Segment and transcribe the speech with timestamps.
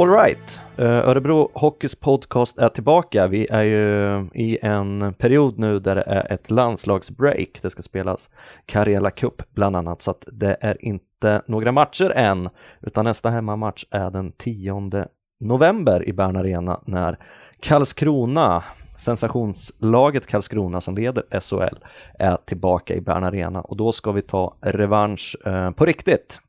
[0.00, 3.26] Alright, eh, Örebro Hockeys podcast är tillbaka.
[3.26, 7.58] Vi är ju i en period nu där det är ett landslagsbreak.
[7.62, 8.30] Det ska spelas
[8.66, 12.48] Karela Cup bland annat, så att det är inte några matcher än,
[12.80, 15.06] utan nästa hemmamatch är den 10
[15.40, 17.18] november i Bern Arena när
[17.60, 18.62] Karlskrona
[18.98, 21.78] sensationslaget Karlskrona som leder SHL
[22.18, 26.40] är tillbaka i Bern Arena och då ska vi ta revansch eh, på riktigt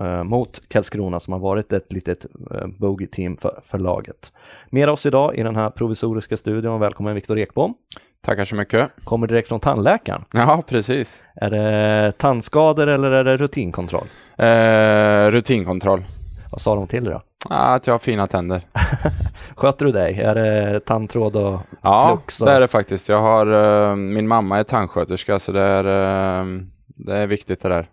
[0.00, 4.32] eh, mot Karlskrona som har varit ett litet eh, bogey-team för, för laget.
[4.70, 7.74] Med oss idag i den här provisoriska studion, välkommen Viktor Ekbom.
[8.20, 8.90] Tackar så mycket.
[9.04, 10.24] Kommer direkt från tandläkaren.
[10.32, 11.24] Ja, precis.
[11.34, 14.06] Är det tandskador eller är det rutinkontroll?
[14.38, 16.04] Eh, rutinkontroll.
[16.50, 17.22] Vad sa de till dig då?
[17.48, 18.62] att jag har fina tänder.
[19.56, 20.20] Sköter du dig?
[20.20, 22.40] Är det tandtråd och ja, flux?
[22.40, 23.08] Ja, det är det faktiskt.
[23.08, 27.68] Jag har, uh, min mamma är tandsköterska så det är, uh, det är viktigt det
[27.68, 27.88] där.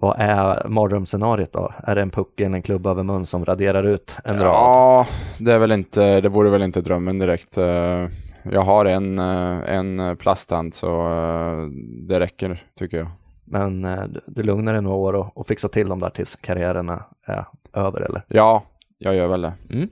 [0.00, 1.72] Vad är mardrömsscenariot då?
[1.82, 4.46] Är det en pucken, en klubb över mun som raderar ut en rad?
[4.46, 5.06] Ja,
[5.38, 7.58] det, är väl inte, det vore väl inte drömmen direkt.
[7.58, 8.08] Uh,
[8.42, 11.08] jag har en, en plasttand så
[12.08, 13.08] det räcker tycker jag.
[13.44, 13.82] Men
[14.26, 16.88] du lugnar dig några år och, och fixar till dem där tills karriären
[17.26, 18.24] är över eller?
[18.28, 18.62] Ja,
[18.98, 19.52] jag gör väl det.
[19.70, 19.88] Mm.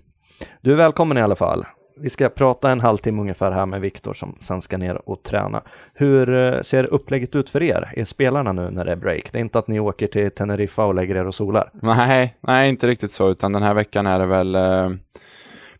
[0.60, 1.64] Du är välkommen i alla fall.
[2.00, 5.62] Vi ska prata en halvtimme ungefär här med Viktor som sen ska ner och träna.
[5.94, 7.92] Hur eh, ser upplägget ut för er?
[7.96, 9.32] Är spelarna nu när det är break?
[9.32, 11.70] Det är inte att ni åker till Teneriffa och lägger er och solar?
[11.72, 14.90] Nej, nej inte riktigt så, utan den här veckan är det väl eh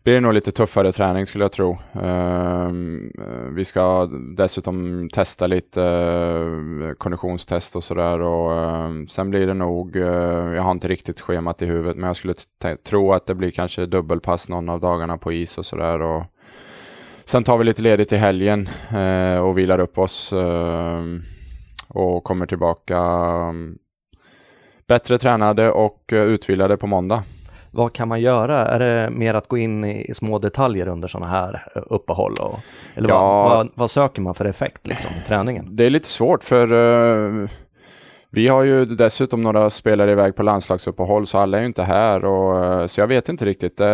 [0.07, 1.77] blir det nog lite tuffare träning skulle jag tro.
[2.01, 4.05] Ehm, eh, vi ska
[4.37, 10.03] dessutom testa lite eh, konditionstest och sådär och ehm, sen blir det nog, eh,
[10.55, 12.33] jag har inte riktigt schemat i huvudet, men jag skulle
[12.83, 16.25] tro att det blir kanske dubbelpass någon av dagarna på is och sådär.
[17.25, 18.69] Sen tar vi lite ledigt i helgen
[19.43, 21.21] och vilar upp oss ehm,
[21.89, 22.99] och kommer tillbaka
[24.87, 27.23] bättre tränade och utvilade på måndag.
[27.77, 28.65] Vad kan man göra?
[28.65, 32.33] Är det mer att gå in i, i små detaljer under sådana här eh, uppehåll?
[32.41, 32.59] Och,
[32.95, 35.75] eller ja, vad, vad, vad, söker man för effekt liksom, i träningen?
[35.75, 37.49] Det är lite svårt för uh,
[38.29, 42.25] vi har ju dessutom några spelare iväg på landslagsuppehåll så alla är ju inte här
[42.25, 43.81] och uh, så jag vet inte riktigt.
[43.81, 43.85] Uh,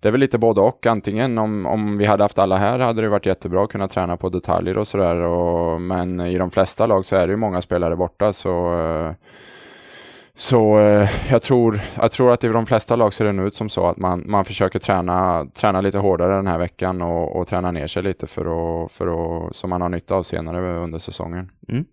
[0.00, 0.86] det är väl lite både och.
[0.86, 4.16] Antingen om, om vi hade haft alla här hade det varit jättebra att kunna träna
[4.16, 5.78] på detaljer och sådär.
[5.78, 8.74] Men i de flesta lag så är det ju många spelare borta så
[10.34, 13.54] så eh, jag, tror, jag tror att i de flesta lag ser det nu ut
[13.54, 17.46] som så att man, man försöker träna, träna lite hårdare den här veckan och, och
[17.46, 20.98] träna ner sig lite för att, för att, som man har nytta av senare under
[20.98, 21.50] säsongen.
[21.68, 21.84] Mm.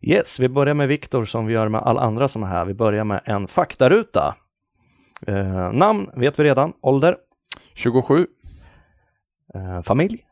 [0.00, 2.64] Yes, vi börjar med Viktor som vi gör med alla andra som är här.
[2.64, 4.34] Vi börjar med en faktaruta.
[5.26, 7.16] Eh, namn vet vi redan, ålder?
[7.74, 8.26] 27.
[9.54, 10.24] Eh, familj?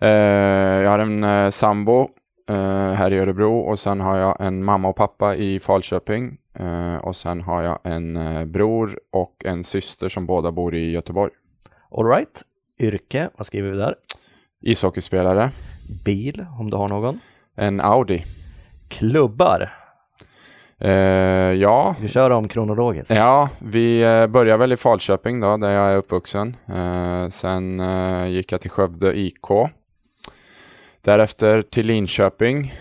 [0.00, 2.08] Eh, jag har en eh, sambo
[2.48, 6.36] eh, här i Örebro och sen har jag en mamma och pappa i Falköping
[7.02, 11.32] och sen har jag en uh, bror och en syster som båda bor i Göteborg.
[11.90, 12.42] Alright.
[12.78, 13.94] Yrke, vad skriver vi där?
[14.60, 15.50] Ishockeyspelare.
[16.04, 17.20] Bil, om du har någon?
[17.56, 18.24] En Audi.
[18.88, 19.74] Klubbar?
[20.84, 20.90] Uh,
[21.52, 21.94] ja.
[22.00, 23.14] Vi kör dem kronologiskt.
[23.14, 26.56] Ja, vi börjar väl i Falköping då, där jag är uppvuxen.
[27.30, 27.82] sen
[28.32, 29.46] gick jag till Skövde IK.
[31.00, 32.72] Därefter till Linköping.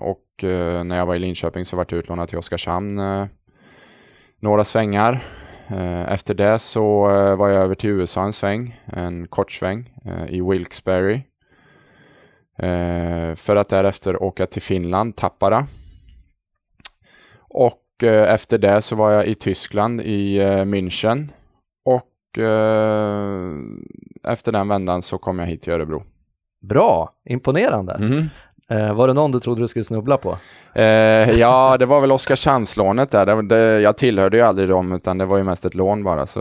[0.00, 3.26] och och eh, när jag var i Linköping så var jag utlånad till Oskarshamn eh,
[4.40, 5.24] några svängar.
[5.68, 7.02] Eh, efter det så
[7.36, 9.90] var jag över till USA en sväng, en kort sväng
[10.28, 11.22] i Wilkes-Barre.
[13.36, 15.66] För att därefter åka till Finland, Tappara.
[17.38, 21.28] Och efter det så var jag i Tyskland i München.
[21.84, 22.38] Och
[24.24, 26.02] efter den vändan så kom jag hit till Örebro.
[26.60, 27.92] Bra, imponerande.
[27.92, 28.28] Mm.
[28.68, 30.36] Eh, var det någon du trodde du skulle snubbla på?
[30.74, 30.82] Eh,
[31.30, 33.26] ja, det var väl Oskarshamnslånet där.
[33.26, 36.26] Det, det, jag tillhörde ju aldrig dem, utan det var ju mest ett lån bara.
[36.26, 36.40] Så,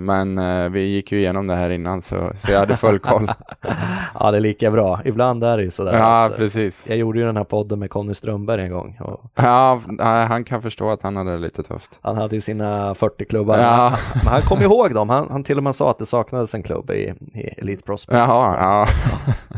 [0.00, 3.30] men eh, vi gick ju igenom det här innan, så, så jag hade full koll.
[4.20, 5.00] ja, det är lika bra.
[5.04, 5.92] Ibland är det ju sådär.
[5.98, 6.88] Ja, att, precis.
[6.88, 8.98] Jag gjorde ju den här podden med Conny Strömberg en gång.
[9.00, 9.20] Och...
[9.34, 9.80] Ja,
[10.28, 12.00] han kan förstå att han hade det lite tufft.
[12.02, 13.58] Han hade ju sina 40 klubbar.
[13.58, 13.92] Ja.
[14.24, 15.10] Men han kom ihåg dem.
[15.10, 18.18] Han, han till och med sa att det saknades en klubb i, i Elite Prospects.
[18.18, 18.86] Jaha, ja.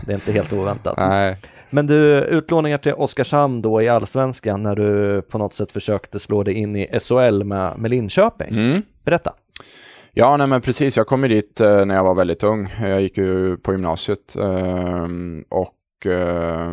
[0.07, 0.99] det är inte helt oväntat.
[0.99, 1.37] Nej.
[1.75, 6.43] Men du, utlåningar till Oskarshamn då i allsvenskan när du på något sätt försökte slå
[6.43, 8.49] dig in i SHL med, med Linköping.
[8.49, 8.83] Mm.
[9.05, 9.33] Berätta.
[10.13, 10.97] Ja, nej men precis.
[10.97, 12.69] Jag kom ju dit eh, när jag var väldigt ung.
[12.83, 15.09] Jag gick ju på gymnasiet eh,
[15.49, 16.73] och eh,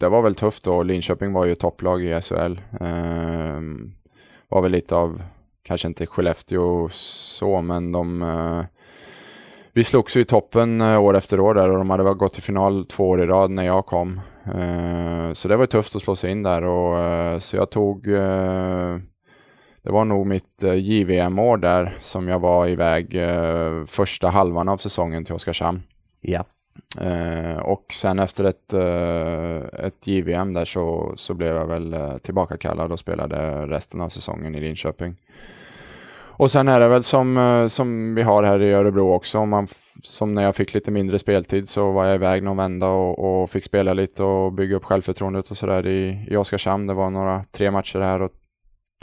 [0.00, 0.82] det var väl tufft då.
[0.82, 2.60] Linköping var ju topplag i SHL.
[2.80, 3.92] Ehm,
[4.48, 5.22] var väl lite av,
[5.62, 8.64] kanske inte Skellefteå så, men de eh,
[9.72, 12.42] vi slogs ju i toppen eh, år efter år där och de hade gått till
[12.42, 14.20] final två år i rad när jag kom.
[14.44, 18.08] Eh, så det var tufft att slå sig in där och eh, så jag tog
[19.82, 24.76] det var nog mitt eh, JVM-år där som jag var iväg eh, första halvan av
[24.76, 25.82] säsongen till Oskarshamn.
[26.20, 26.44] Ja.
[27.00, 32.18] Eh, och sen efter ett, eh, ett JVM där så, så blev jag väl eh,
[32.18, 35.16] tillbakakallad och spelade resten av säsongen i Linköping.
[36.40, 39.66] Och sen är det väl som, eh, som vi har här i Örebro också, man
[40.02, 43.50] som när jag fick lite mindre speltid så var jag iväg någon vända och, och
[43.50, 46.86] fick spela lite och bygga upp självförtroendet och sådär i, i Oskarshamn.
[46.86, 48.30] Det var några, tre matcher här och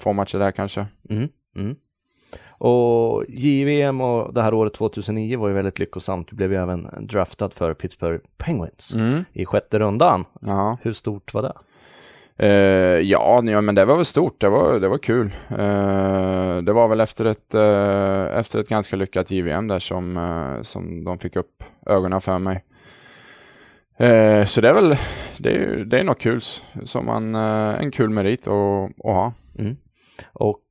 [0.01, 0.85] två matcher där kanske.
[1.09, 1.75] Mm, mm.
[2.49, 6.27] Och JVM och det här året 2009 var ju väldigt lyckosamt.
[6.29, 9.23] Du blev ju även draftad för Pittsburgh Penguins Mm.
[9.33, 10.25] i sjätte rundan.
[10.41, 10.77] Ja.
[10.81, 11.53] Hur stort var det?
[12.39, 12.49] Eh,
[12.99, 14.41] ja, ja, men det var väl stort.
[14.41, 15.31] Det var, det var kul.
[15.49, 20.19] Eh, det var väl efter ett, eh, efter ett ganska lyckat JVM där som,
[20.61, 22.63] som de fick upp ögonen för mig.
[24.45, 24.95] Så det är väl,
[25.37, 26.39] det är, det är något kul
[26.83, 29.33] som man, en kul merit att, att ha.
[29.59, 29.75] Mm.
[30.33, 30.61] Och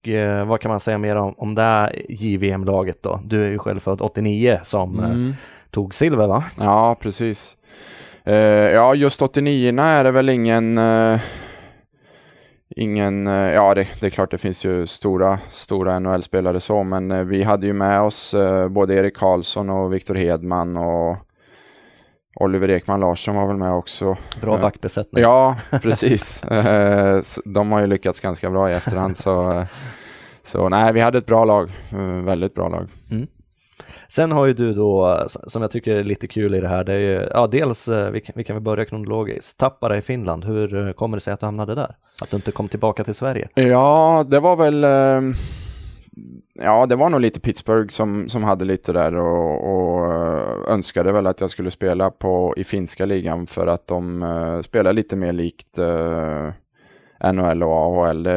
[0.47, 3.21] vad kan man säga mer om, om det här JVM-laget då?
[3.25, 5.35] Du är ju själv född 89 som Mm.
[5.71, 6.45] tog silver va?
[6.59, 7.57] Ja, precis.
[8.73, 10.79] Ja, just 89 är det väl ingen...
[12.79, 17.11] Ingen eh, ja, det, det är klart det finns ju stora, stora NHL-spelare så, men
[17.11, 21.17] eh, vi hade ju med oss eh, både Erik Karlsson och Viktor Hedman och
[22.35, 24.17] Oliver Ekman Larsson var väl med också.
[24.41, 25.23] Bra backbesättning.
[25.23, 26.41] Ja, precis.
[27.45, 29.65] De har ju lyckats ganska bra i efterhand, så,
[30.43, 31.71] så nej, vi hade ett bra lag.
[32.25, 32.89] Väldigt bra lag.
[34.09, 36.93] Sen har ju du då, som jag tycker är lite kul i det här, det
[36.93, 40.45] är ju, ja dels, eh, vi kan, vi kan väl börja kronologiskt, Tappara i Finland,
[40.45, 41.97] hur eh, kommer det sig att du hamnade där?
[42.23, 43.49] Att du inte kom tillbaka till Sverige?
[43.55, 44.85] Ja, det var väl...
[44.85, 45.37] Eh,
[46.55, 50.13] ja, det var nog lite Pittsburgh som, som hade lite där och, och
[50.69, 55.17] önskade väl att jag skulle spela på, i finska ligan för att de spelar lite
[55.17, 55.79] mer likt
[57.33, 58.29] NHL och AHL.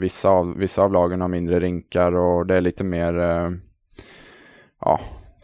[0.00, 3.50] Vissa, av, vissa av lagen har mindre rinkar och det är lite mer eh,
[4.84, 5.00] ja,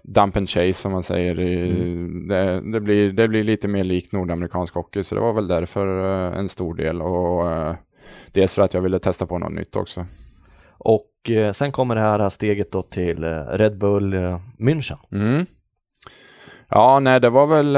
[0.09, 1.41] dump and chase som man säger.
[1.41, 1.73] I,
[2.29, 6.05] det, det, blir, det blir lite mer likt nordamerikansk hockey så det var väl därför
[6.05, 7.03] eh, en stor del.
[7.03, 7.75] Och, eh,
[8.33, 10.07] Dels för att jag ville testa på något nytt också.
[10.79, 14.15] Och eh, sen kommer det här steget då till Red Bull
[14.59, 14.99] München.
[15.13, 15.47] Mm.
[16.71, 17.73] Ja, nej, det var väl,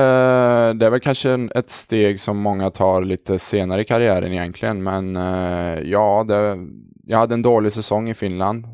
[0.78, 5.14] det är väl kanske ett steg som många tar lite senare i karriären egentligen, men
[5.84, 6.58] ja, det,
[7.04, 8.66] jag hade en dålig säsong i Finland.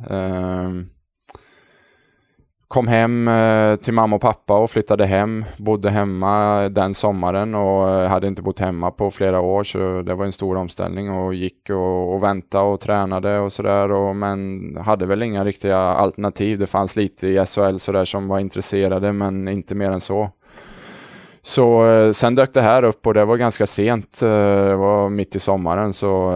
[2.77, 7.91] Kom hem eh, till mamma och pappa och flyttade hem, bodde hemma den sommaren och
[7.91, 11.35] eh, hade inte bott hemma på flera år så det var en stor omställning och
[11.35, 16.59] gick och, och väntade och tränade och sådär men hade väl inga riktiga alternativ.
[16.59, 20.31] Det fanns lite i SHL sådär som var intresserade men inte mer än så.
[21.43, 24.21] Så eh, sen dök det här upp och det var ganska sent.
[24.21, 26.33] Det var mitt i sommaren så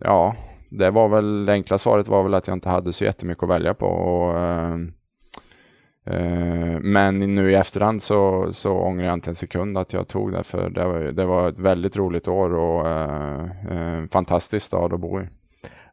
[0.00, 0.34] ja,
[0.68, 3.50] det var väl det enkla svaret var väl att jag inte hade så jättemycket att
[3.50, 3.86] välja på.
[3.86, 4.76] Och, eh,
[6.80, 10.42] men nu i efterhand så, så ångrar jag inte en sekund att jag tog det
[10.42, 15.00] för det var, det var ett väldigt roligt år och eh, en fantastisk stad att
[15.00, 15.24] bo i.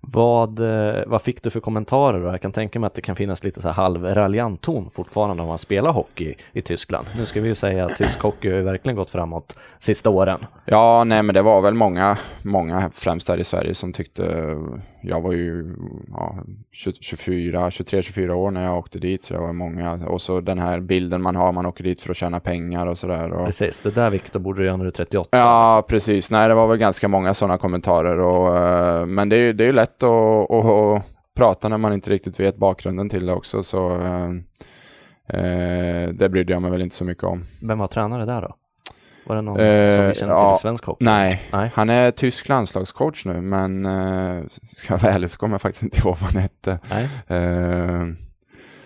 [0.02, 2.28] Vad, eh, vad fick du för kommentarer då?
[2.28, 5.50] Jag kan tänka mig att det kan finnas lite så här halvraljant ton fortfarande om
[5.50, 7.08] man spelar hockey i Tyskland.
[7.18, 10.40] Nu ska vi ju säga att tysk hockey har verkligen gått framåt sista åren.
[10.66, 14.56] Ja, nej men det var väl många, många främst här i Sverige som tyckte,
[15.08, 15.76] jag var ju
[16.12, 20.42] ja, 24, 23, 24 år när jag åkte dit så det var många, och så
[20.42, 23.32] den här bilden man har, man åker dit för att tjäna pengar och sådär.
[23.34, 23.46] Och...
[23.46, 25.38] Precis, det där Viktor borde du göra när du är 38.
[25.38, 26.32] Ja, precis.
[26.32, 29.66] Nej, det var väl ganska många sådana kommentarer och, eh, men det är ju det
[29.66, 31.04] är lätt att, att, att
[31.36, 34.30] prata när man inte riktigt vet bakgrunden till det också så eh,
[35.40, 37.44] eh, det brydde jag mig väl inte så mycket om.
[37.62, 38.56] Vem var tränare där då?
[39.28, 41.06] Var det någon Eh, som vi känner till ja, i svensk hockey?
[41.06, 41.72] Nej, Nej.
[41.74, 44.44] han är tysk landslagscoach nu, men eh,
[44.76, 46.80] ska jag vara ärlig så kommer jag faktiskt inte ihåg vad han hette.
[46.90, 47.04] Nej.
[47.28, 48.06] Eh,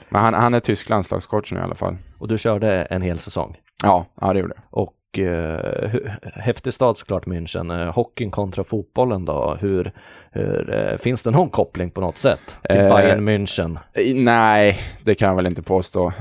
[0.09, 1.97] men han, han är tysk landslagscoach nu i alla fall.
[2.17, 3.57] Och du körde en hel säsong.
[3.83, 4.63] Ja, ja det gjorde jag.
[4.83, 5.89] Och eh,
[6.35, 7.81] häftig stad såklart München.
[7.85, 9.57] Eh, hockeyn kontra fotbollen då?
[9.61, 9.91] Hur,
[10.31, 13.77] hur, eh, finns det någon koppling på något sätt till Eh, Bayern München?
[13.93, 16.11] Eh, Nej, det kan jag väl inte påstå.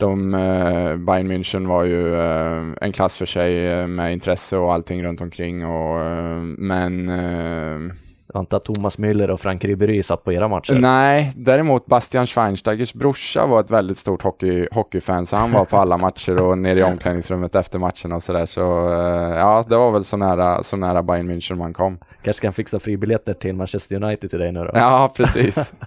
[0.00, 4.72] De, eh, Bayern München var ju eh, en klass för sig eh, med intresse och
[4.72, 5.66] allting runt omkring.
[5.66, 7.94] Och, eh, men eh,
[8.32, 10.74] Jag antar att Thomas Müller och Frank Ribéry satt på era matcher?
[10.74, 15.76] Nej, däremot Bastian Schweinsteigers brorsa var ett väldigt stort hockey, hockeyfan, så han var på
[15.76, 18.46] alla matcher och nere i omklädningsrummet efter matcherna och sådär.
[18.46, 21.98] Så eh, ja, det var väl så nära, så nära Bayern München man kom.
[22.22, 24.70] Kanske ska han fixa fribiljetter till Manchester United till dig nu då?
[24.74, 25.74] Ja, precis.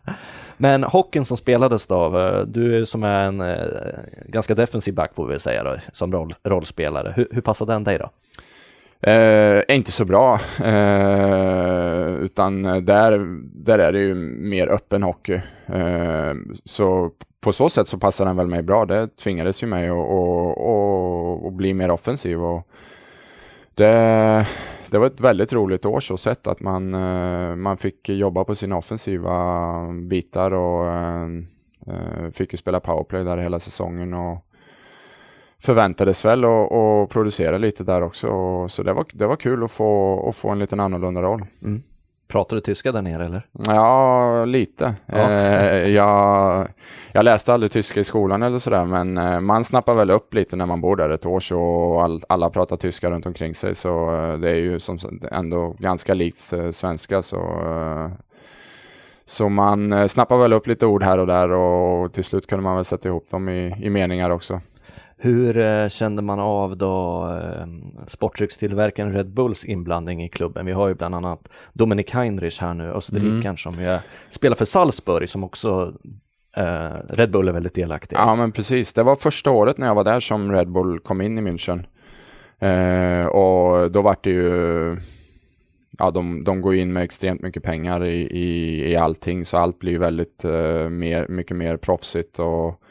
[0.58, 3.66] Men hockeyn som spelades då, eh, du som är en eh,
[4.26, 7.14] ganska defensiv back får vi väl säga då, som roll, rollspelare.
[7.16, 8.10] Hur, hur passade den dig då?
[9.10, 10.40] Eh, inte så bra.
[10.64, 15.42] Eh, utan där, där är det ju mer öppen hockey.
[16.66, 18.86] så på så sätt så passade den väl mig bra.
[18.86, 19.90] Det tvingades ju mig
[21.48, 22.44] att bli mer offensiv.
[22.44, 22.68] Och
[23.76, 24.48] det,
[24.94, 28.56] det var ett väldigt roligt år så sett att man, eh, man fick jobba på
[28.56, 31.24] sina offensiva bitar och eh,
[31.88, 34.46] eh, fick ju spela powerplay där hela säsongen och
[35.60, 38.28] förväntades väl att producera lite där också.
[38.70, 41.46] Så det var, det var kul att få, att få en liten annorlunda roll.
[41.62, 41.84] Mm.
[42.34, 43.48] Pratar du tyska där nere eller?
[43.52, 44.96] Ja, lite.
[45.06, 45.32] Ja.
[45.32, 46.68] Eh, jag,
[47.12, 50.56] jag läste aldrig tyska i skolan eller sådär, men eh, man snappar väl upp lite
[50.56, 54.16] när man bor där ett år så all, alla pratar tyska runt omkring sig, så
[54.16, 54.98] eh, det är ju som,
[55.32, 57.22] ändå ganska likt svenska.
[57.22, 57.42] Så,
[59.26, 62.76] så man snappar väl upp lite ord här och där och till slut kunde man
[62.76, 64.62] väl sätta ihop dem i, i meningar också.
[65.24, 67.66] Hur eh, kände man av då eh,
[68.08, 70.66] sportdryckstillverkaren Red Bulls inblandning i klubben?
[70.66, 73.58] Vi har ju bland annat Dominik Heinrich här nu, österrikaren mm.
[73.58, 74.00] som är,
[74.30, 75.94] spelar för Salzburg som också
[76.58, 78.18] eh, Red Bull är väldigt delaktig.
[78.18, 81.22] Ja men precis, det var första året när jag var där som Red Bull kom
[81.22, 81.84] in i München.
[82.60, 84.98] Eh, och då var det ju
[86.00, 89.80] ja, de, de går in med extremt mycket pengar i, i, i allting, så allt
[89.80, 92.83] blir väldigt uh, mer, mycket mer proffsigt och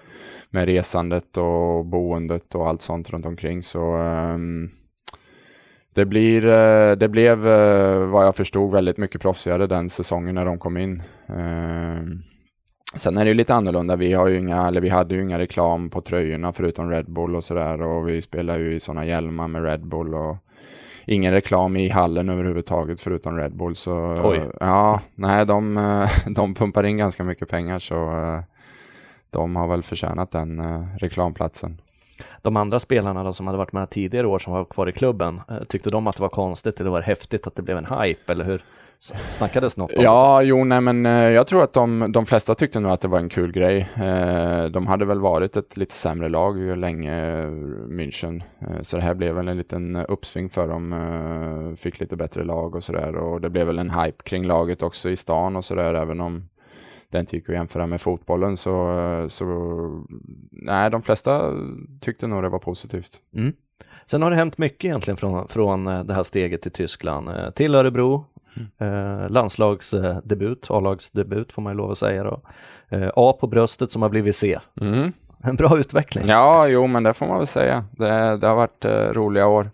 [0.52, 3.62] med resandet och boendet och allt sånt runt omkring.
[3.62, 4.70] Så um,
[5.94, 10.44] det, blir, uh, det blev uh, vad jag förstod väldigt mycket proffsigare den säsongen när
[10.44, 11.02] de kom in.
[11.30, 12.02] Uh,
[12.96, 13.96] sen är det ju lite annorlunda.
[13.96, 17.44] Vi, har inga, eller vi hade ju inga reklam på tröjorna förutom Red Bull och
[17.44, 20.36] sådär och vi spelar ju i sådana hjälmar med Red Bull och
[21.06, 23.76] ingen reklam i hallen överhuvudtaget förutom Red Bull.
[23.76, 24.50] Så Oj.
[24.60, 25.74] ja, nej, de,
[26.36, 27.94] de pumpar in ganska mycket pengar så
[29.32, 31.80] de har väl förtjänat den eh, reklamplatsen.
[32.42, 35.40] De andra spelarna då, som hade varit med tidigare år som var kvar i klubben,
[35.50, 37.86] eh, tyckte de att det var konstigt eller var det häftigt att det blev en
[38.00, 38.62] hype eller hur?
[39.28, 40.44] Snackades något om Ja, det?
[40.44, 43.18] jo, nej, men eh, jag tror att de, de flesta tyckte nog att det var
[43.18, 43.88] en kul grej.
[43.96, 47.42] Eh, de hade väl varit ett lite sämre lag länge,
[47.88, 48.42] München,
[48.82, 51.74] så det här blev väl en liten uppsving för dem.
[51.76, 55.10] Fick lite bättre lag och sådär och det blev väl en hype kring laget också
[55.10, 56.48] i stan och sådär, även om
[57.12, 59.46] det inte gick att jämföra med fotbollen så, så
[60.50, 61.52] nej, de flesta
[62.00, 63.20] tyckte nog det var positivt.
[63.36, 63.52] Mm.
[64.06, 67.28] Sen har det hänt mycket egentligen från, från eh, det här steget till Tyskland.
[67.28, 68.24] Eh, till Örebro,
[68.56, 68.94] mm.
[68.94, 72.40] eh, landslagsdebut, A-lagsdebut får man ju lov att säga då.
[72.88, 74.58] Eh, A på bröstet som har blivit C.
[74.80, 75.12] Mm.
[75.44, 76.24] En bra utveckling.
[76.26, 77.84] Ja, jo, men det får man väl säga.
[77.90, 79.70] Det, det har varit eh, roliga år.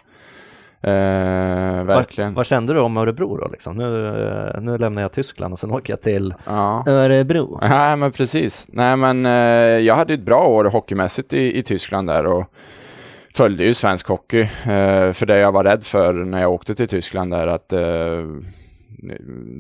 [0.81, 2.35] Eh, verkligen.
[2.35, 3.49] Vad, kände du om Örebro då?
[3.49, 3.77] Liksom?
[3.77, 4.07] Nu,
[4.55, 6.85] eh, nu lämnar jag Tyskland och sen åker jag till ja.
[6.87, 7.59] Örebro.
[7.63, 8.67] Ja, men precis.
[8.69, 9.33] Nej, men eh,
[9.87, 12.53] jag hade ett bra år hockeymässigt i, i Tyskland där och
[13.35, 14.41] följde ju svensk hockey.
[14.41, 17.81] Eh, för det jag var rädd för när jag åkte till Tyskland där att eh,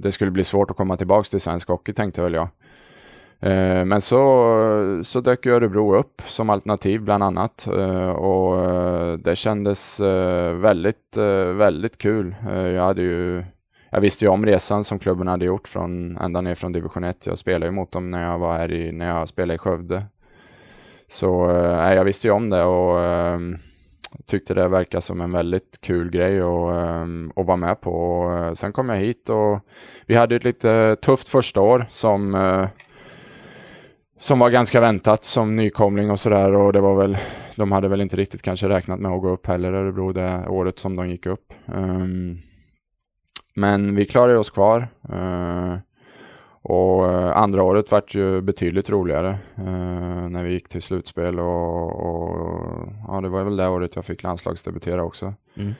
[0.02, 2.48] det skulle bli svårt att komma tillbaka till svensk hockey tänkte väl jag.
[3.40, 9.36] Eh, men så, så dök Örebro upp som alternativ bland annat eh, och eh, det
[9.36, 10.00] kändes
[10.60, 11.16] väldigt,
[11.54, 12.34] väldigt kul.
[12.46, 13.44] Jag hade ju
[13.90, 17.26] jag visste ju om resan som klubben hade gjort från, ända ner från division 1.
[17.26, 20.04] Jag spelade ju mot dem när jag var här i, när jag spelade i Skövde.
[21.06, 23.38] Så äh, jag visste ju om det och äh,
[24.26, 27.92] tyckte det verkade som en väldigt kul grej att, äh, ehm, att vara med på.
[27.92, 29.60] Och, sen kom jag hit och
[30.06, 32.34] vi hade ett lite tufft första år som
[34.18, 37.18] som var ganska väntat som nykomling och sådär och det var väl,
[37.56, 40.78] de hade väl inte riktigt kanske räknat med att gå upp heller Örebro det året
[40.78, 41.52] som de gick upp.
[41.66, 42.38] Um,
[43.54, 44.88] men vi klarade oss kvar.
[45.12, 45.76] Uh,
[46.62, 51.92] och uh, andra året vart ju betydligt roligare uh, när vi gick till slutspel och,
[51.92, 55.34] och, ja, det var väl det året jag fick landslagsdebutera också.
[55.56, 55.74] Mm.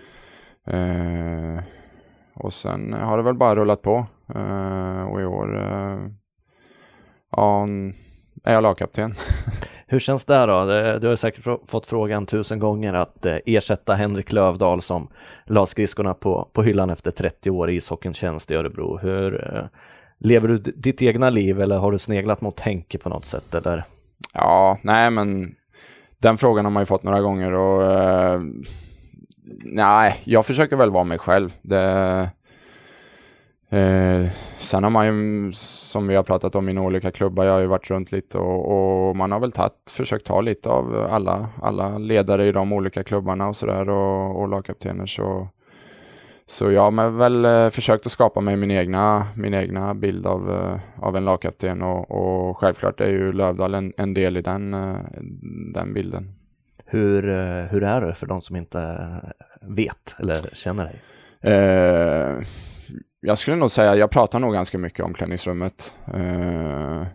[2.35, 4.07] och sen har det väl bara rullat på
[5.11, 5.61] och i år
[7.31, 7.67] ja,
[8.45, 9.15] är jag lagkapten.
[9.87, 10.65] Hur känns det då?
[10.99, 15.09] Du har säkert fått frågan tusen gånger att eh, ersätta Henrik Lövdahl som
[15.45, 18.99] la skridskorna på, på hyllan efter 30 år i ishockeyns tjänst i Örebro.
[18.99, 19.65] Hur eh,
[20.21, 23.55] Lever du ditt egna liv eller har du sneglat mot Henke på något sätt?
[23.55, 23.85] Eller?
[24.35, 25.55] Ja, nej men
[26.19, 28.41] den frågan har man ju fått några gånger och uh,
[29.65, 31.55] nej, jag försöker väl vara mig själv.
[31.63, 32.31] Det,
[33.71, 37.61] Eh, sen har man ju, som vi har pratat om i olika klubbar, jag har
[37.61, 41.49] ju varit runt lite och, och man har väl tatt, försökt ta lite av alla,
[41.63, 45.07] alla ledare i de olika klubbarna och sådär och, och lagkaptener.
[45.07, 45.49] Så,
[46.47, 50.51] så jag har väl eh, försökt att skapa mig min egna, min egna bild av,
[50.51, 54.75] eh, av en lagkapten och, och självklart är ju Lövdal en, en del i den,
[54.75, 54.97] eh,
[55.75, 56.35] den bilden.
[56.85, 57.23] Hur,
[57.67, 58.99] hur är det för de som inte
[59.61, 61.01] vet eller känner dig?
[63.23, 65.95] Eh, jag skulle nog säga, jag pratar nog ganska mycket om omklädningsrummet.
[66.15, 67.07] Eh,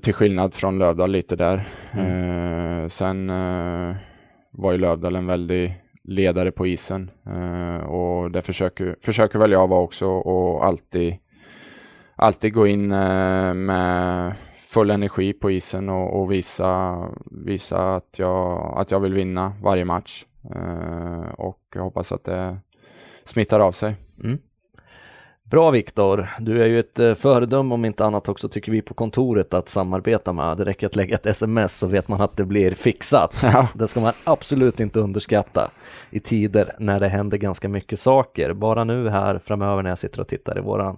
[0.00, 1.68] till skillnad från Lövdal lite där.
[1.92, 2.82] Mm.
[2.82, 3.96] Eh, sen eh,
[4.52, 9.68] var ju Lövdal en väldig ledare på isen eh, och det försöker, försöker väl jag
[9.68, 11.16] vara också och alltid,
[12.16, 16.98] alltid gå in eh, med full energi på isen och, och, visa,
[17.30, 20.24] visa att, jag, att jag vill vinna varje match.
[20.54, 22.58] Eh, och jag hoppas att det
[23.24, 23.96] smittar av sig.
[24.24, 24.38] Mm.
[25.50, 28.94] Bra Viktor, du är ju ett eh, föredöme om inte annat också tycker vi på
[28.94, 30.56] kontoret att samarbeta med.
[30.56, 33.36] Det räcker att lägga ett sms så vet man att det blir fixat.
[33.42, 33.68] Ja.
[33.74, 35.70] Det ska man absolut inte underskatta
[36.10, 38.52] i tider när det händer ganska mycket saker.
[38.52, 40.96] Bara nu här framöver när jag sitter och tittar i våran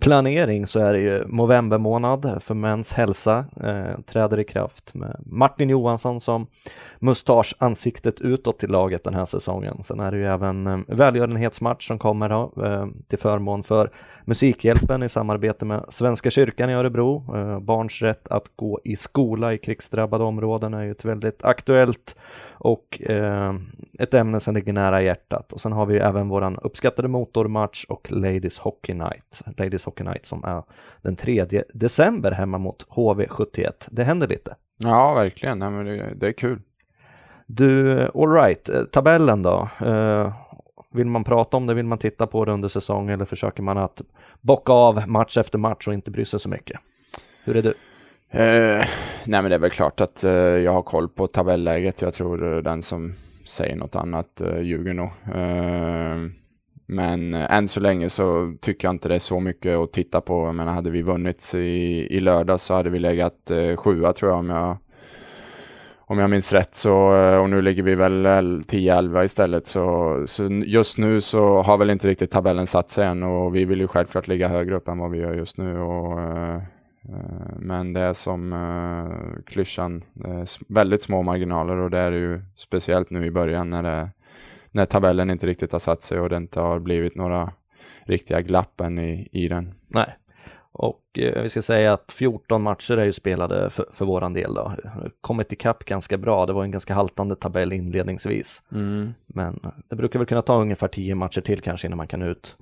[0.00, 5.20] planering så är det ju november månad för mäns hälsa eh, träder i kraft med
[5.26, 6.46] Martin Johansson som
[6.98, 9.82] mustaschansiktet utåt till laget den här säsongen.
[9.82, 13.90] Sen är det ju även eh, välgörenhetsmatch som kommer då, eh, till förmån för
[14.24, 17.36] Musikhjälpen i samarbete med Svenska kyrkan i Örebro.
[17.36, 22.16] Eh, barns rätt att gå i skola i krigsdrabbade områden är ju ett väldigt aktuellt
[22.60, 23.54] och eh,
[23.98, 25.52] ett ämne som ligger nära hjärtat.
[25.52, 29.42] Och sen har vi även våran uppskattade motormatch och Ladies Hockey Night.
[29.56, 30.62] Ladies Hockey Night som är
[31.02, 33.88] den 3 december hemma mot HV71.
[33.90, 34.56] Det händer lite.
[34.76, 35.58] Ja, verkligen.
[35.58, 36.60] Nej, men det, det är kul.
[37.46, 39.68] Du, alright, eh, tabellen då.
[39.80, 40.32] Eh,
[40.92, 43.78] vill man prata om det, vill man titta på det under säsong eller försöker man
[43.78, 44.02] att
[44.40, 46.80] bocka av match efter match och inte bry sig så mycket?
[47.44, 47.74] Hur är du?
[48.32, 48.84] Eh,
[49.24, 52.02] nej men det är väl klart att eh, jag har koll på tabelläget.
[52.02, 53.14] Jag tror eh, den som
[53.46, 55.10] säger något annat eh, ljuger nog.
[55.34, 56.16] Eh,
[56.86, 60.20] men eh, än så länge så tycker jag inte det är så mycket att titta
[60.20, 60.46] på.
[60.46, 61.58] Jag menar, hade vi vunnit i,
[62.16, 64.76] i lördag så hade vi legat eh, sjua tror jag om jag
[65.98, 70.48] om jag minns rätt så, eh, och nu ligger vi väl 10-11 istället, så, så
[70.66, 73.88] just nu så har väl inte riktigt tabellen satt sig än och vi vill ju
[73.88, 75.78] självklart ligga högre upp än vad vi gör just nu.
[75.78, 76.18] Och,
[77.56, 80.04] men det är som uh, klyschan,
[80.68, 84.10] väldigt små marginaler och det är ju speciellt nu i början när, det,
[84.70, 87.52] när tabellen inte riktigt har satt sig och det inte har blivit några
[88.04, 89.74] riktiga glapp än i, i den.
[89.88, 90.16] Nej,
[90.72, 94.54] och eh, vi ska säga att 14 matcher är ju spelade för, för våran del
[94.54, 94.72] då.
[95.20, 98.62] Kommit ikapp ganska bra, det var en ganska haltande tabell inledningsvis.
[98.72, 99.14] Mm.
[99.26, 102.56] Men det brukar väl kunna ta ungefär 10 matcher till kanske innan man kan ut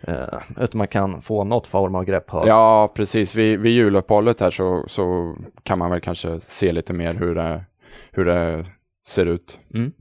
[0.00, 2.46] eh, utan man kan få något form av grepp här.
[2.46, 3.34] Ja, precis.
[3.34, 7.64] Vid, vid juluppehållet här så, så kan man väl kanske se lite mer hur det,
[8.10, 8.64] hur det
[9.06, 9.60] ser ut.
[9.74, 9.92] Mm.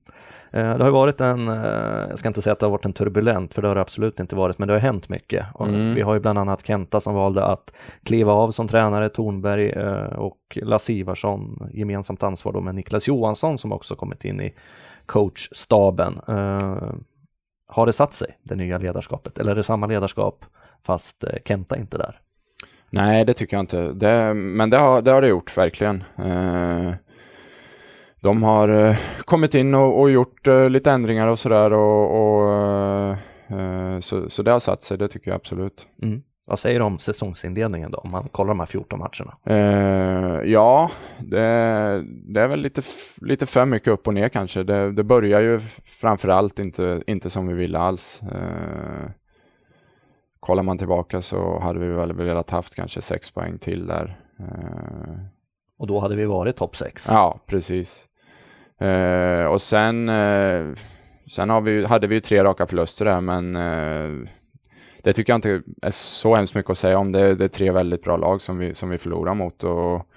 [0.55, 2.93] Eh, det har varit en, eh, jag ska inte säga att det har varit en
[2.93, 5.45] turbulent, för det har det absolut inte varit, men det har hänt mycket.
[5.59, 5.95] Mm.
[5.95, 10.15] Vi har ju bland annat Kenta som valde att kliva av som tränare, Tornberg eh,
[10.15, 14.53] och Lasse Ivarsson gemensamt ansvar då med Niklas Johansson som också kommit in i
[15.05, 16.19] coachstaben.
[17.67, 20.45] Har det satt sig, det nya ledarskapet, eller är det samma ledarskap
[20.83, 22.19] fast Kenta inte där?
[22.89, 23.93] Nej, det tycker jag inte.
[23.93, 26.03] Det, men det har, det har det gjort, verkligen.
[26.17, 26.93] Eh,
[28.21, 32.51] de har eh, kommit in och, och gjort eh, lite ändringar och sådär och, och
[33.57, 35.87] eh, så, så det har satt sig, det tycker jag absolut.
[36.01, 36.21] Mm.
[36.47, 39.37] Vad säger du om säsongsinledningen då, om man kollar de här 14 matcherna?
[39.45, 41.39] Eh, ja, det,
[42.33, 42.81] det, är väl lite,
[43.21, 44.63] lite för mycket upp och ner kanske.
[44.63, 48.21] Det, det börjar ju framförallt inte, inte som vi ville alls.
[48.21, 49.09] Eh,
[50.39, 54.19] kollar man tillbaka så hade vi väl velat haft kanske sex poäng till där.
[54.39, 55.15] Eh,
[55.77, 57.07] och då hade vi varit topp 6.
[57.09, 58.07] Ja, precis.
[58.79, 60.65] Eh, och sen, eh,
[61.31, 64.29] sen har vi, hade vi ju tre raka förluster där, men eh,
[65.05, 67.11] det tycker jag inte är så hemskt mycket att säga om.
[67.11, 69.63] Det, det är tre väldigt bra lag som vi, som vi förlorar mot.
[69.63, 70.07] Och,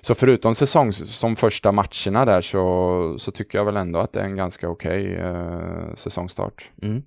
[0.00, 4.20] så förutom säsong, som första matcherna där så, så tycker jag väl ändå att det
[4.20, 6.70] är en ganska okej okay, eh, säsongstart.
[6.82, 7.02] Mm.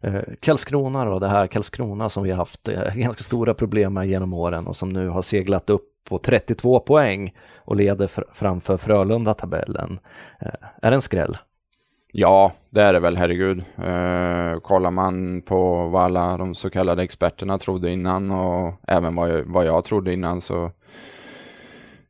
[0.00, 4.08] Eh, Karlskrona då, det här Karlskrona som vi har haft eh, ganska stora problem med
[4.08, 8.76] genom åren och som nu har seglat upp på 32 poäng och leder fr framför
[8.76, 9.98] Frölunda-tabellen.
[10.40, 11.36] Eh, är det en skräll?
[12.12, 13.58] Ja, det är det väl, herregud.
[13.76, 19.30] Eh, kollar man på vad alla de så kallade experterna trodde innan och även vad
[19.30, 20.70] jag, vad jag trodde innan så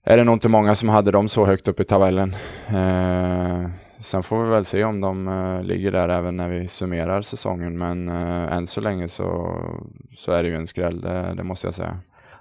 [0.04, 2.34] är det nog inte många som hade dem så högt upp i tabellen.
[2.68, 7.22] Eh, sen får vi väl se om de eh, ligger där även när vi summerar
[7.22, 9.58] säsongen, men eh, än så länge så,
[10.16, 11.96] så är det ju en skräll, det, det måste jag säga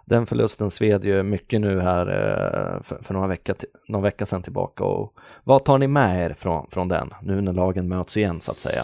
[0.07, 3.53] den förlusten sved ju mycket nu här eh, för, för några vecka,
[3.87, 4.83] någon vecka sedan tillbaka.
[4.83, 8.51] Och vad tar ni med er från, från den, nu när lagen möts igen så
[8.51, 8.83] att säga?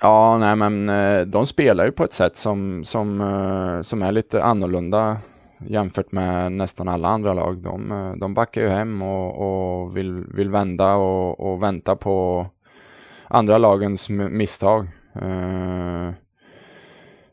[0.00, 4.12] Ja, nej men eh, de spelar ju på ett sätt som, som, eh, som är
[4.12, 5.16] lite annorlunda
[5.58, 7.62] jämfört med nästan alla andra lag.
[7.62, 12.46] De, de backar ju hem och, och vill, vill vända och, och vänta på
[13.28, 14.86] andra lagens misstag.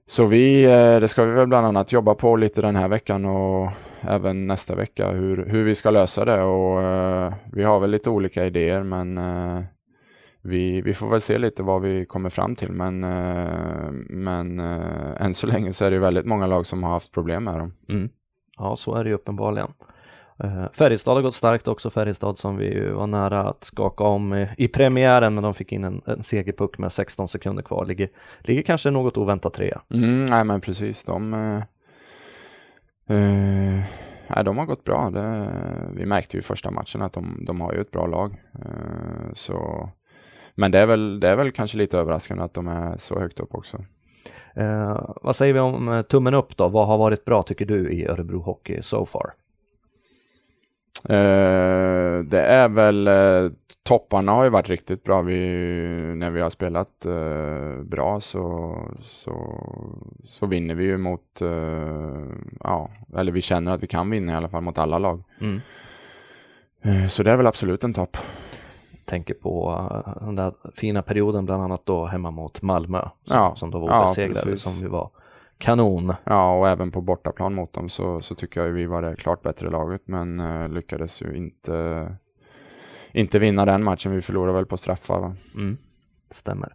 [0.09, 3.25] Så vi, eh, det ska vi väl bland annat jobba på lite den här veckan
[3.25, 7.89] och även nästa vecka hur, hur vi ska lösa det och uh, vi har väl
[7.89, 9.63] lite olika idéer men eh,
[10.41, 12.99] vi, vi får väl se lite vad vi kommer fram till men,
[14.09, 14.59] men
[15.19, 17.73] än så länge så är det väldigt många lag som har haft problem med dem.
[17.89, 18.09] Mm.
[18.57, 19.69] Ja, så är det ju uppenbarligen.
[20.43, 24.67] Uh, Färjestad har gått starkt också, Färjestad som vi var nära att skaka om i,
[24.67, 27.85] premiären men de fick in en, en segerpuck med 16 sekunder kvar.
[27.85, 29.81] Ligger, ligger kanske något oväntat trea.
[29.93, 31.63] Mm, nej men precis, de, uh,
[33.11, 33.81] uh,
[34.27, 35.09] nej, de har gått bra.
[35.09, 35.49] Det,
[35.95, 38.41] vi märkte ju första matchen att de, de har ju ett bra lag.
[39.33, 39.89] så,
[40.55, 43.39] men det är, väl, det är väl kanske lite överraskande att de är så högt
[43.39, 43.77] upp också.
[45.21, 46.67] vad säger vi om tummen upp då?
[46.67, 49.33] Vad har varit bra tycker du i Örebro Hockey so far?
[51.05, 53.51] Uh, det är väl, uh,
[53.83, 55.21] topparna har ju varit riktigt bra.
[55.21, 55.39] Vi,
[56.15, 59.63] när vi har spelat uh, bra så, så,
[60.23, 61.41] så vinner vi ju mot,
[62.63, 65.23] ja, eller vi känner att vi kan vinna i alla fall mot alla lag.
[65.41, 65.59] Mm.
[67.09, 68.17] så det är väl absolut en topp.
[69.05, 69.81] Tänker på
[70.21, 74.03] den där fina perioden bland annat då hemma mot Malmö som, ja, som då var
[74.03, 75.09] obesegrade ja, som vi var
[75.57, 76.13] kanon.
[76.23, 79.41] Ja, och även på bortaplan mot dem så, så tycker jag vi var det klart
[79.41, 82.15] bättre laget, men uh, lyckades ju inte,
[83.11, 84.11] inte vinna den matchen.
[84.11, 85.19] Vi förlorade väl på straffar.
[85.19, 85.35] Va?
[85.55, 85.77] Mm,
[86.29, 86.73] stämmer.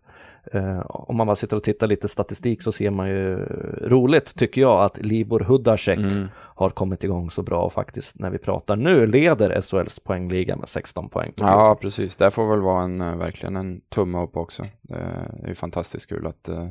[0.55, 3.37] Uh, om man bara sitter och tittar lite statistik så ser man ju
[3.81, 6.29] roligt tycker jag att Libor Hudacek mm.
[6.35, 10.69] har kommit igång så bra och faktiskt när vi pratar nu leder SHLs poängliga med
[10.69, 11.33] 16 poäng.
[11.37, 12.17] ja, precis.
[12.17, 14.63] Det får väl vara en, eh, verkligen en tumme upp också.
[14.83, 14.95] Det
[15.43, 16.69] är ju fantastiskt kul att uh,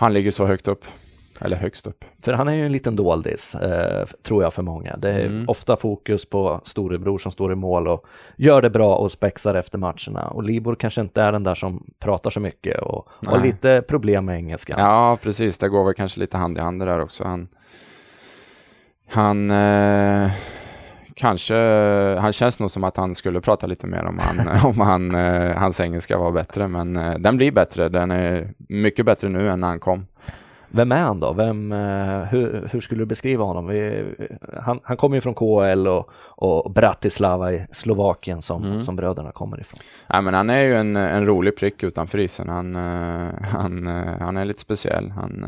[0.00, 0.84] han ligger så högt upp.
[1.40, 2.04] Eller högst upp.
[2.22, 4.96] För han är ju en liten doldis, eh, tror jag för många.
[4.96, 5.48] Det är mm.
[5.48, 8.06] ofta fokus på storebror som står i mål och
[8.36, 10.28] gör det bra och spexar efter matcherna.
[10.30, 14.24] Och Libor kanske inte är den där som pratar så mycket och har lite problem
[14.24, 14.80] med engelskan.
[14.80, 15.58] Ja, precis.
[15.58, 17.24] Det går väl kanske lite hand i hand där också.
[17.24, 17.48] Han,
[19.08, 20.30] han eh,
[21.18, 21.54] kanske,
[22.20, 25.56] han känns nog som att han skulle prata lite mer om, han, om han, eh,
[25.56, 27.88] hans engelska var bättre, men eh, den blir bättre.
[27.88, 30.06] Den är mycket bättre nu än när han kom.
[30.70, 31.32] Vem är han då?
[31.32, 33.66] Vem, eh, hur, hur skulle du beskriva honom?
[33.66, 34.04] Vi,
[34.62, 38.82] han, han kommer ju från KL och, och Bratislava i Slovakien som, mm.
[38.82, 39.78] som bröderna kommer ifrån.
[40.06, 42.48] Ja, men han är ju en, en rolig prick utanför isen.
[42.48, 42.74] Han,
[43.44, 43.86] han,
[44.20, 45.10] han är lite speciell.
[45.10, 45.46] Han,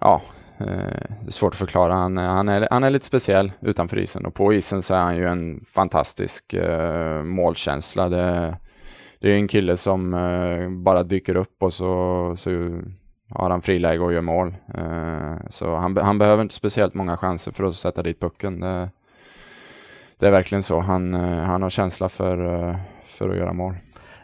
[0.00, 0.22] ja,
[0.68, 1.94] Eh, det är svårt att förklara.
[1.94, 5.00] Han, eh, han, är, han är lite speciell utanför isen och på isen så är
[5.00, 8.08] han ju en fantastisk eh, målkänsla.
[8.08, 8.56] Det,
[9.20, 12.50] det är en kille som eh, bara dyker upp och så, så
[13.28, 14.54] har han friläge och gör mål.
[14.74, 18.60] Eh, så han, han, behöver inte speciellt många chanser för att sätta dit pucken.
[18.60, 18.90] Det,
[20.18, 20.80] det är verkligen så.
[20.80, 22.36] Han, eh, han har känsla för,
[23.04, 23.74] för att göra mål.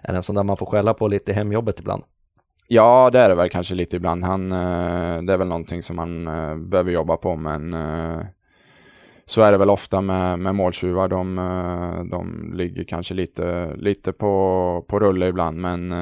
[0.03, 2.03] Är det en sån där man får skälla på lite i hemjobbet ibland?
[2.71, 4.25] Ja, det är det väl kanske lite ibland.
[4.25, 8.21] Han, eh, det är väl någonting som man eh, behöver jobba på, men eh,
[9.25, 11.09] så är det väl ofta med, med måltjuvar.
[11.09, 11.37] De,
[12.11, 15.93] de ligger kanske lite, lite på, på rulle ibland, men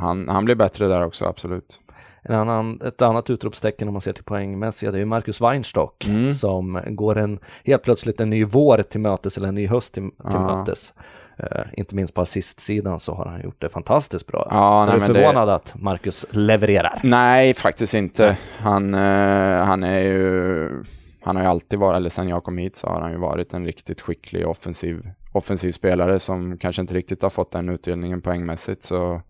[0.00, 1.80] han, han blir bättre där också, absolut.
[2.22, 6.32] En annan, ett annat utropstecken om man ser till poängmässiga, det är Marcus Weinstock mm.
[6.32, 10.10] som går en, helt plötsligt en ny vår till mötes eller en ny höst till,
[10.30, 10.94] till mötes.
[11.42, 14.48] Uh, inte minst på assistsidan så har han gjort det fantastiskt bra.
[14.50, 15.54] Ja, är du förvånad det...
[15.54, 17.00] att Marcus levererar?
[17.02, 18.26] Nej, faktiskt inte.
[18.26, 18.38] Nej.
[18.58, 20.70] Han, uh, han är ju,
[21.20, 23.54] han har ju alltid varit, eller sen jag kom hit så har han ju varit
[23.54, 28.82] en riktigt skicklig offensiv, offensiv spelare som kanske inte riktigt har fått den utdelningen poängmässigt.
[28.82, 29.20] Så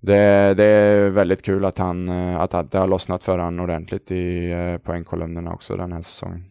[0.00, 4.10] det, det är väldigt kul att, han, eh, att det har lossnat för honom ordentligt
[4.10, 6.44] i poängkolumnerna också den här säsongen.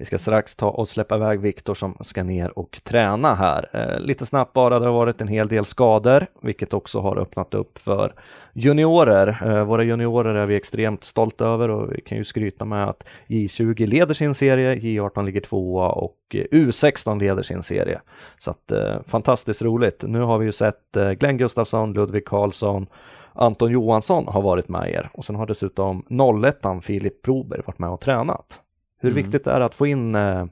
[0.00, 3.68] Vi ska strax ta och släppa iväg Viktor som ska ner och träna här.
[3.72, 7.54] Eh, lite snabbt bara, det har varit en hel del skador, vilket också har öppnat
[7.54, 8.14] upp för
[8.52, 9.42] juniorer.
[9.46, 13.04] Eh, våra juniorer är vi extremt stolta över och vi kan ju skryta med att
[13.26, 16.16] J20 leder sin serie, J18 ligger tvåa och
[16.50, 18.00] U16 leder sin serie.
[18.38, 20.04] Så att eh, fantastiskt roligt.
[20.06, 22.86] Nu har vi ju sett eh, Glenn Gustafsson, Ludvig Karlsson,
[23.32, 26.04] Anton Johansson har varit med er och sen har dessutom
[26.44, 28.60] 01 Filip Prober varit med och tränat.
[29.00, 29.22] Hur mm.
[29.22, 30.44] viktigt är det att få in, eh,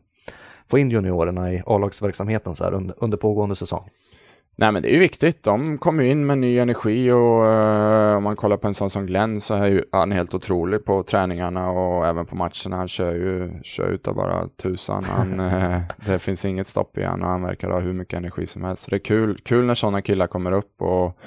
[0.71, 3.91] få in juniorerna i A-lagsverksamheten så här under, under pågående säsong?
[4.61, 5.43] Nej men det är ju viktigt.
[5.43, 9.07] De kommer in med ny energi och uh, om man kollar på en sån som
[9.07, 12.77] Glenn så är ju han helt otrolig på träningarna och även på matcherna.
[12.77, 15.05] Han kör ju kör utav bara tusan.
[15.05, 18.47] Han, uh, det finns inget stopp i honom och han verkar ha hur mycket energi
[18.47, 18.83] som helst.
[18.83, 21.19] Så det är kul, kul när sådana killar kommer upp och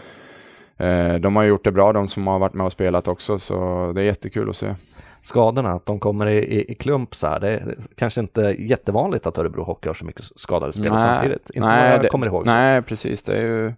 [0.81, 3.91] uh, de har gjort det bra de som har varit med och spelat också så
[3.95, 4.75] det är jättekul att se.
[5.21, 7.39] Skadorna, att de kommer i, i, i klump så här.
[7.39, 11.49] Det är kanske inte jättevanligt att Örebro Hockey har så mycket skadade spelare Nej, samtidigt.
[11.49, 12.45] Inte nej, vad jag det- kommer ihåg.
[12.45, 12.51] så.
[12.53, 13.23] Nej, precis.
[13.23, 13.73] Det är ju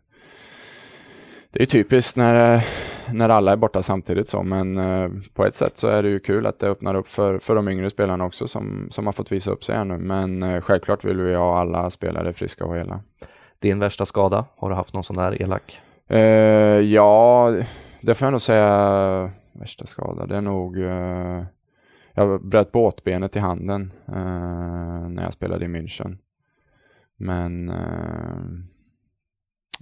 [1.51, 2.65] det är typiskt när,
[3.13, 6.19] när alla är borta samtidigt så, men eh, på ett sätt så är det ju
[6.19, 9.31] kul att det öppnar upp för, för de yngre spelarna också som, som har fått
[9.31, 9.97] visa upp sig här nu.
[9.97, 12.99] Men eh, självklart vill vi ha alla spelare friska och hela.
[13.59, 15.81] Din värsta skada, har du haft någon sån där elak?
[16.09, 16.19] Eh,
[16.79, 17.51] ja,
[18.01, 20.25] det får jag nog säga värsta skada.
[20.25, 20.79] Det är nog...
[20.79, 21.43] Eh,
[22.15, 26.17] jag bröt båtbenet i handen eh, när jag spelade i München.
[27.17, 28.43] Men eh,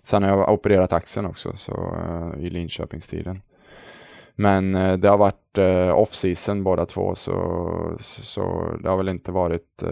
[0.03, 3.41] sen har jag opererat axeln också så, eh, i Linköpingstiden.
[4.35, 9.31] Men eh, det har varit eh, off-season båda två så, så det har väl inte
[9.31, 9.83] varit...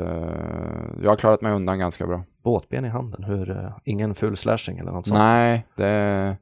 [1.01, 2.23] Jag har klarat mig undan ganska bra.
[2.43, 5.19] Båtben i handen, hur, ingen full slashing eller något sånt?
[5.19, 6.37] Nej, det,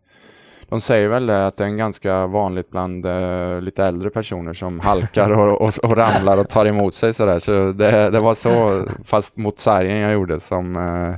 [0.69, 4.53] de säger väl det att det är en ganska vanligt bland eh, lite äldre personer
[4.53, 7.39] som halkar och, och, och ramlar och tar emot sig sådär.
[7.39, 11.15] Så det, det var så, fast mot sargen jag gjorde som eh,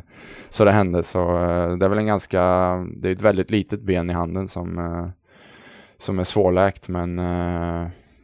[0.49, 1.03] så det hände.
[1.03, 2.41] Så eh, det är väl en ganska,
[2.97, 5.11] det är ett väldigt litet ben i handen som,
[5.97, 7.15] som är svårläkt men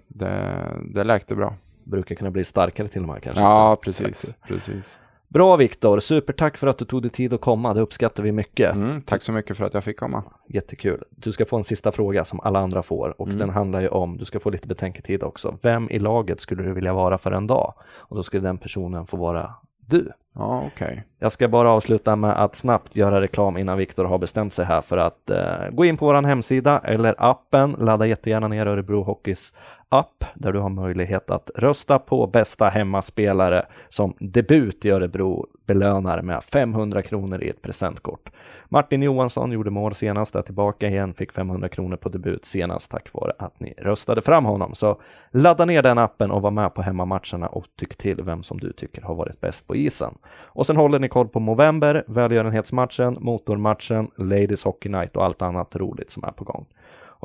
[0.08, 0.56] det,
[0.94, 1.54] det läkte bra.
[1.84, 3.42] Brukar kunna bli starkare till och med kanske?
[3.42, 4.36] Ja, precis.
[4.48, 5.00] precis.
[5.36, 8.76] Bra Viktor, supertack för att du tog dig tid att komma, det uppskattar vi mycket.
[8.76, 10.24] Mm, tack så mycket för att jag fick komma.
[10.48, 11.04] Jättekul.
[11.10, 13.40] Du ska få en sista fråga som alla andra får och Mm.
[13.40, 15.58] den handlar ju om, du ska få lite betänketid också.
[15.62, 17.74] Vem i laget skulle du vilja vara för en dag?
[17.98, 19.54] Och då skulle den personen få vara
[19.88, 20.12] du.
[20.36, 21.04] Ja, okej.
[21.20, 24.82] Jag ska bara avsluta med att snabbt göra reklam innan Viktor har bestämt sig här
[24.82, 27.76] för att eh, gå in på vår hemsida eller appen.
[27.80, 29.54] Ladda jättegärna ner Örebro Hockeys
[29.96, 36.22] app där du har möjlighet att rösta på bästa hemmaspelare som debut i Örebro belönar
[36.22, 38.30] med 500 kronor i ett presentkort.
[38.70, 43.14] Martin Johansson gjorde mål senast, är tillbaka igen, fick 500 kronor på debut senast tack
[43.14, 44.76] vare att ni röstade fram honom.
[44.76, 48.60] Så ladda ner den appen och var med på hemmamatcherna och tyck till vem som
[48.60, 50.18] du tycker har varit bäst på isen.
[50.44, 55.76] Och sen håller ni koll på Movember, välgörenhetsmatchen, motormatchen, Ladies Hockey Night och allt annat
[55.76, 56.66] roligt som är på gång.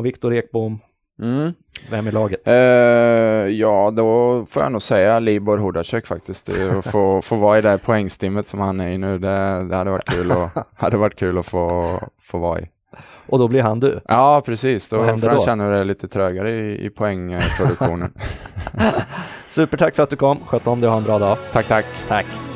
[0.01, 0.79] Och Viktor Ekbom,
[1.21, 1.53] Mm.
[1.91, 2.49] vem är laget?
[2.49, 2.55] Eh,
[3.61, 6.51] ja, då får jag nog säga Libor Hudacek faktiskt.
[6.83, 9.91] Få, få vara i det här poängstimmet som han är i nu, det, det hade
[9.91, 12.69] varit kul, och, hade varit kul att få, få vara i.
[13.27, 14.01] Och då blir han du.
[14.09, 14.89] Ja, precis.
[14.89, 18.13] Då får han känna hur det är lite trögare i, i poängproduktionen.
[19.47, 21.39] Supertack för att du kom, sköt om dig och ha en bra dag.
[21.53, 21.87] tack, tack.
[22.09, 22.50] Tack!